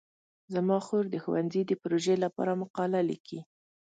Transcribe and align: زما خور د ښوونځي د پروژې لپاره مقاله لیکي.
زما 0.53 0.77
خور 0.85 1.03
د 1.09 1.15
ښوونځي 1.23 1.61
د 1.65 1.71
پروژې 1.81 2.15
لپاره 2.25 2.59
مقاله 2.61 2.99
لیکي. 3.09 3.39